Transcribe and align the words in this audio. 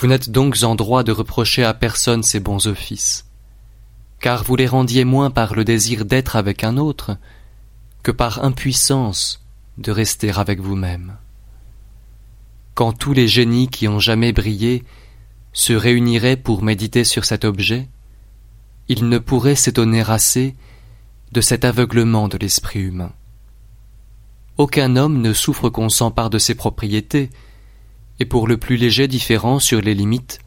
Vous 0.00 0.06
n'êtes 0.06 0.30
donc 0.30 0.62
en 0.62 0.76
droit 0.76 1.02
de 1.02 1.12
reprocher 1.12 1.62
à 1.62 1.74
personne 1.74 2.22
ses 2.22 2.40
bons 2.40 2.68
offices, 2.68 3.26
car 4.18 4.44
vous 4.44 4.56
les 4.56 4.66
rendiez 4.66 5.04
moins 5.04 5.28
par 5.28 5.54
le 5.54 5.62
désir 5.62 6.06
d'être 6.06 6.36
avec 6.36 6.64
un 6.64 6.78
autre 6.78 7.18
que 8.02 8.10
par 8.10 8.42
impuissance 8.42 9.44
de 9.76 9.92
rester 9.92 10.30
avec 10.30 10.58
vous-même. 10.58 11.18
Quand 12.72 12.94
tous 12.94 13.12
les 13.12 13.28
génies 13.28 13.68
qui 13.68 13.88
ont 13.88 13.98
jamais 13.98 14.32
brillé 14.32 14.84
se 15.52 15.74
réuniraient 15.74 16.38
pour 16.38 16.62
méditer 16.62 17.04
sur 17.04 17.26
cet 17.26 17.44
objet, 17.44 17.86
ils 18.88 19.06
ne 19.06 19.18
pourraient 19.18 19.54
s'étonner 19.54 20.00
assez 20.08 20.56
de 21.32 21.42
cet 21.42 21.62
aveuglement 21.66 22.26
de 22.26 22.38
l'esprit 22.38 22.80
humain. 22.80 23.12
Aucun 24.56 24.96
homme 24.96 25.20
ne 25.20 25.34
souffre 25.34 25.68
qu'on 25.68 25.90
s'empare 25.90 26.30
de 26.30 26.38
ses 26.38 26.54
propriétés, 26.54 27.28
et 28.20 28.26
pour 28.26 28.46
le 28.46 28.58
plus 28.58 28.76
léger 28.76 29.08
différent 29.08 29.58
sur 29.58 29.80
les 29.80 29.94
limites, 29.94 30.38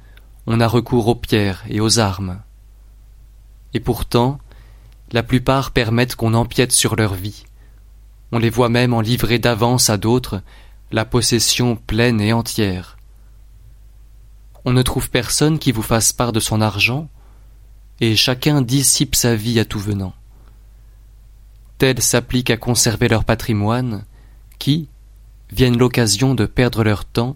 on 0.45 0.59
a 0.59 0.67
recours 0.67 1.07
aux 1.07 1.15
pierres 1.15 1.63
et 1.67 1.81
aux 1.81 1.99
armes. 1.99 2.39
Et 3.73 3.79
pourtant, 3.79 4.39
la 5.11 5.23
plupart 5.23 5.71
permettent 5.71 6.15
qu'on 6.15 6.35
empiète 6.35 6.71
sur 6.71 6.95
leur 6.95 7.15
vie. 7.15 7.45
On 8.31 8.37
les 8.37 8.51
voit 8.51 8.69
même 8.69 8.93
en 8.93 9.01
livrer 9.01 9.39
d'avance 9.39 9.89
à 9.89 9.97
d'autres 9.97 10.41
la 10.91 11.03
possession 11.03 11.75
pleine 11.75 12.21
et 12.21 12.31
entière. 12.31 12.97
On 14.65 14.71
ne 14.71 14.83
trouve 14.83 15.09
personne 15.09 15.57
qui 15.57 15.71
vous 15.71 15.81
fasse 15.81 16.13
part 16.13 16.31
de 16.31 16.39
son 16.39 16.61
argent, 16.61 17.09
et 17.99 18.15
chacun 18.15 18.61
dissipe 18.61 19.15
sa 19.15 19.35
vie 19.35 19.59
à 19.59 19.65
tout 19.65 19.79
venant. 19.79 20.13
Tels 21.79 22.01
s'appliquent 22.01 22.51
à 22.51 22.57
conserver 22.57 23.07
leur 23.07 23.25
patrimoine, 23.25 24.05
qui, 24.59 24.87
viennent 25.51 25.77
l'occasion 25.77 26.35
de 26.35 26.45
perdre 26.45 26.83
leur 26.83 27.05
temps, 27.05 27.35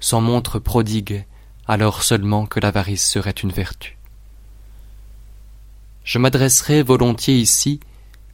s'en 0.00 0.20
montrent 0.20 0.58
prodigues, 0.58 1.24
alors 1.68 2.02
seulement 2.02 2.46
que 2.46 2.58
l'avarice 2.58 3.08
serait 3.08 3.30
une 3.30 3.52
vertu. 3.52 3.96
Je 6.04 6.18
m'adresserai 6.18 6.82
volontiers 6.82 7.36
ici 7.36 7.80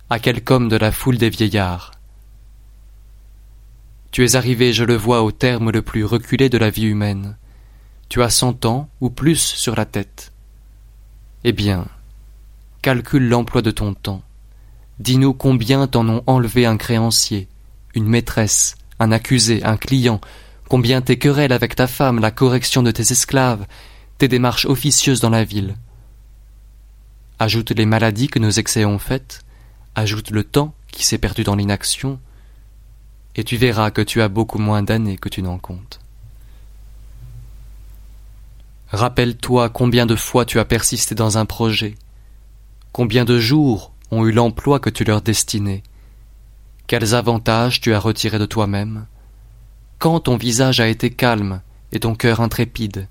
à 0.08 0.18
quelque 0.18 0.50
homme 0.52 0.68
de 0.68 0.76
la 0.76 0.92
foule 0.92 1.18
des 1.18 1.30
vieillards. 1.30 1.92
Tu 4.12 4.24
es 4.24 4.36
arrivé, 4.36 4.72
je 4.72 4.84
le 4.84 4.96
vois, 4.96 5.22
au 5.22 5.32
terme 5.32 5.70
le 5.70 5.82
plus 5.82 6.04
reculé 6.04 6.48
de 6.48 6.56
la 6.56 6.70
vie 6.70 6.86
humaine. 6.86 7.36
Tu 8.08 8.22
as 8.22 8.30
cent 8.30 8.64
ans 8.64 8.88
ou 9.00 9.10
plus 9.10 9.40
sur 9.40 9.74
la 9.76 9.84
tête. 9.84 10.32
Eh 11.44 11.52
bien, 11.52 11.86
calcule 12.80 13.28
l'emploi 13.28 13.60
de 13.60 13.70
ton 13.70 13.92
temps. 13.92 14.22
Dis-nous 15.00 15.34
combien 15.34 15.86
t'en 15.86 16.08
ont 16.08 16.22
enlevé 16.26 16.64
un 16.64 16.78
créancier, 16.78 17.48
une 17.94 18.08
maîtresse, 18.08 18.76
un 18.98 19.12
accusé, 19.12 19.62
un 19.64 19.76
client, 19.76 20.20
combien 20.68 21.00
tes 21.00 21.18
querelles 21.18 21.52
avec 21.52 21.76
ta 21.76 21.86
femme, 21.86 22.20
la 22.20 22.30
correction 22.30 22.82
de 22.82 22.90
tes 22.90 23.12
esclaves, 23.12 23.66
tes 24.18 24.28
démarches 24.28 24.66
officieuses 24.66 25.20
dans 25.20 25.30
la 25.30 25.44
ville. 25.44 25.76
Ajoute 27.38 27.70
les 27.70 27.86
maladies 27.86 28.28
que 28.28 28.38
nos 28.38 28.50
excès 28.50 28.84
ont 28.84 28.98
faites, 28.98 29.44
ajoute 29.94 30.30
le 30.30 30.44
temps 30.44 30.74
qui 30.90 31.04
s'est 31.04 31.18
perdu 31.18 31.44
dans 31.44 31.56
l'inaction, 31.56 32.18
et 33.34 33.44
tu 33.44 33.56
verras 33.56 33.90
que 33.90 34.00
tu 34.00 34.22
as 34.22 34.28
beaucoup 34.28 34.58
moins 34.58 34.82
d'années 34.82 35.18
que 35.18 35.28
tu 35.28 35.42
n'en 35.42 35.58
comptes. 35.58 36.00
Rappelle-toi 38.88 39.68
combien 39.68 40.06
de 40.06 40.16
fois 40.16 40.44
tu 40.44 40.58
as 40.58 40.64
persisté 40.64 41.14
dans 41.14 41.36
un 41.38 41.44
projet, 41.44 41.96
combien 42.92 43.24
de 43.24 43.38
jours 43.38 43.92
ont 44.10 44.24
eu 44.24 44.32
l'emploi 44.32 44.80
que 44.80 44.90
tu 44.90 45.04
leur 45.04 45.20
destinais, 45.20 45.82
quels 46.86 47.14
avantages 47.14 47.80
tu 47.80 47.92
as 47.92 47.98
retirés 47.98 48.38
de 48.38 48.46
toi-même, 48.46 49.06
quand 49.98 50.20
ton 50.20 50.36
visage 50.36 50.80
a 50.80 50.88
été 50.88 51.10
calme 51.10 51.60
et 51.92 52.00
ton 52.00 52.14
cœur 52.14 52.40
intrépide, 52.40 53.08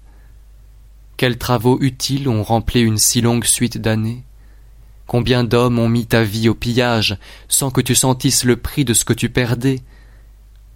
quels 1.17 1.37
travaux 1.37 1.77
utiles 1.81 2.27
ont 2.27 2.43
rempli 2.43 2.81
une 2.81 2.97
si 2.97 3.21
longue 3.21 3.45
suite 3.45 3.77
d'années, 3.77 4.23
combien 5.07 5.43
d'hommes 5.43 5.79
ont 5.79 5.89
mis 5.89 6.05
ta 6.05 6.23
vie 6.23 6.49
au 6.49 6.55
pillage 6.55 7.17
sans 7.47 7.71
que 7.71 7.81
tu 7.81 7.95
sentisses 7.95 8.43
le 8.43 8.57
prix 8.57 8.85
de 8.85 8.93
ce 8.93 9.05
que 9.05 9.13
tu 9.13 9.29
perdais, 9.29 9.81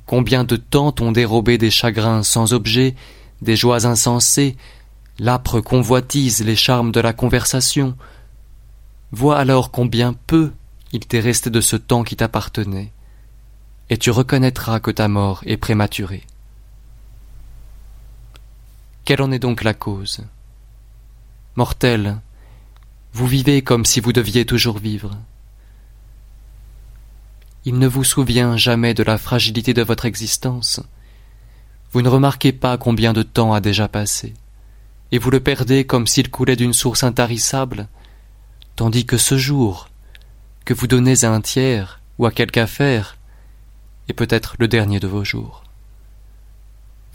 Combien 0.10 0.44
de 0.44 0.56
temps 0.56 0.92
t'ont 0.92 1.12
dérobé 1.12 1.60
des 1.60 1.70
chagrins 1.70 2.24
sans 2.24 2.54
objet, 2.54 2.96
des 3.44 3.56
joies 3.56 3.86
insensées, 3.86 4.58
l'âpre 5.20 5.62
convoitise, 5.62 6.44
les 6.44 6.56
charmes 6.56 6.92
de 6.92 7.00
la 7.00 7.14
conversation. 7.14 7.96
Vois 9.12 9.38
alors 9.38 9.70
combien 9.70 10.14
peu 10.14 10.52
il 10.94 11.02
t'est 11.02 11.20
resté 11.20 11.52
de 11.52 11.62
ce 11.62 11.76
temps 11.76 12.04
qui 12.04 12.16
t'appartenait, 12.16 12.92
et 13.90 13.98
tu 13.98 14.12
reconnaîtras 14.12 14.80
que 14.80 14.92
ta 14.92 15.08
mort 15.08 15.42
est 15.46 15.58
prématurée. 15.58 16.24
Quelle 19.04 19.22
en 19.22 19.32
est 19.32 19.40
donc 19.40 19.64
la 19.64 19.74
cause? 19.74 20.22
Mortel, 21.56 22.20
vous 23.14 23.26
vivez 23.26 23.64
comme 23.64 23.86
si 23.86 24.00
vous 24.00 24.14
deviez 24.14 24.46
toujours 24.46 24.78
vivre. 24.78 25.18
Il 27.66 27.80
ne 27.80 27.88
vous 27.88 28.04
souvient 28.04 28.56
jamais 28.56 28.94
de 28.94 29.04
la 29.04 29.18
fragilité 29.18 29.74
de 29.74 29.82
votre 29.82 30.06
existence. 30.06 30.80
Vous 31.92 32.02
ne 32.02 32.10
remarquez 32.10 32.54
pas 32.54 32.78
combien 32.78 33.14
de 33.14 33.24
temps 33.24 33.54
a 33.54 33.62
déjà 33.62 33.88
passé, 33.88 34.36
et 35.12 35.18
vous 35.18 35.32
le 35.32 35.40
perdez 35.40 35.86
comme 35.86 36.06
s'il 36.06 36.30
coulait 36.30 36.56
d'une 36.56 36.74
source 36.74 37.04
intarissable, 37.04 37.88
tandis 38.76 39.06
que 39.06 39.18
ce 39.18 39.38
jour, 39.38 39.90
que 40.66 40.74
vous 40.76 40.88
donnez 40.88 41.26
à 41.26 41.32
un 41.34 41.42
tiers 41.42 42.00
ou 42.20 42.28
à 42.28 42.32
quelque 42.32 42.60
affaire, 42.60 43.18
est 44.10 44.14
peut-être 44.14 44.56
le 44.60 44.68
dernier 44.68 45.00
de 45.00 45.08
vos 45.08 45.24
jours. 45.24 45.64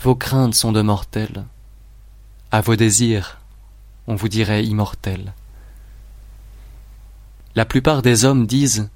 Vos 0.00 0.14
craintes 0.14 0.54
sont 0.54 0.72
de 0.72 0.80
mortelles. 0.80 1.44
À 2.52 2.60
vos 2.60 2.76
désirs, 2.76 3.40
on 4.06 4.14
vous 4.14 4.28
dirait 4.28 4.64
immortel. 4.64 5.34
La 7.56 7.64
plupart 7.64 8.02
des 8.02 8.24
hommes 8.24 8.46
disent 8.46 8.88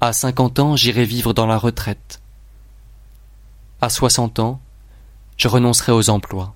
à 0.00 0.12
cinquante 0.12 0.58
ans, 0.58 0.76
j'irai 0.76 1.04
vivre 1.04 1.32
dans 1.32 1.46
la 1.46 1.56
retraite. 1.56 2.20
À 3.80 3.88
soixante 3.88 4.38
ans, 4.38 4.60
je 5.36 5.48
renoncerai 5.48 5.92
aux 5.92 6.10
emplois. 6.10 6.54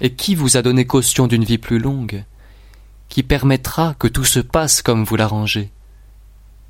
Et 0.00 0.14
qui 0.14 0.34
vous 0.34 0.56
a 0.56 0.62
donné 0.62 0.86
caution 0.86 1.26
d'une 1.26 1.44
vie 1.44 1.58
plus 1.58 1.78
longue 1.78 2.24
Qui 3.08 3.22
permettra 3.22 3.94
que 3.98 4.08
tout 4.08 4.24
se 4.24 4.40
passe 4.40 4.82
comme 4.82 5.04
vous 5.04 5.16
l'arrangez? 5.16 5.70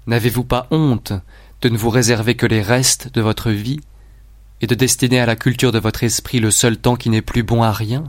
N'avez-vous 0.06 0.44
pas 0.44 0.66
honte 0.70 1.12
de 1.62 1.68
ne 1.68 1.78
vous 1.78 1.90
réserver 1.90 2.34
que 2.34 2.46
les 2.46 2.62
restes 2.62 3.12
de 3.14 3.20
votre 3.20 3.50
vie 3.50 3.80
et 4.60 4.66
de 4.66 4.74
destiner 4.74 5.20
à 5.20 5.26
la 5.26 5.36
culture 5.36 5.72
de 5.72 5.78
votre 5.78 6.04
esprit 6.04 6.40
le 6.40 6.50
seul 6.50 6.76
temps 6.76 6.96
qui 6.96 7.08
n'est 7.08 7.22
plus 7.22 7.42
bon 7.42 7.62
à 7.62 7.72
rien? 7.72 8.04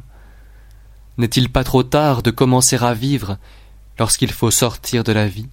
N'est-il 1.17 1.49
pas 1.49 1.63
trop 1.63 1.83
tard 1.83 2.23
de 2.23 2.31
commencer 2.31 2.77
à 2.77 2.93
vivre 2.93 3.37
lorsqu'il 3.99 4.31
faut 4.31 4.51
sortir 4.51 5.03
de 5.03 5.11
la 5.11 5.27
vie? 5.27 5.49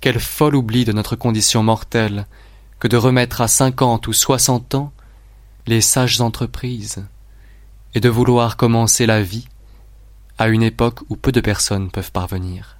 Quel 0.00 0.20
fol 0.20 0.54
oubli 0.54 0.84
de 0.84 0.92
notre 0.92 1.16
condition 1.16 1.62
mortelle 1.62 2.26
que 2.78 2.88
de 2.88 2.96
remettre 2.96 3.42
à 3.42 3.48
cinquante 3.48 4.06
ou 4.06 4.12
soixante 4.12 4.74
ans 4.74 4.92
les 5.66 5.82
sages 5.82 6.20
entreprises, 6.20 7.04
et 7.94 8.00
de 8.00 8.08
vouloir 8.08 8.56
commencer 8.56 9.06
la 9.06 9.22
vie 9.22 9.46
à 10.38 10.48
une 10.48 10.62
époque 10.62 11.00
où 11.10 11.16
peu 11.16 11.32
de 11.32 11.40
personnes 11.40 11.90
peuvent 11.90 12.12
parvenir. 12.12 12.79